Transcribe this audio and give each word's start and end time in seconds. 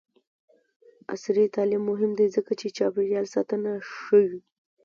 عصري 1.13 1.45
تعلیم 1.55 1.83
مهم 1.91 2.11
دی 2.19 2.27
ځکه 2.35 2.51
چې 2.59 2.67
چاپیریال 2.77 3.25
ساتنه 3.35 3.71
ښيي. 3.93 4.37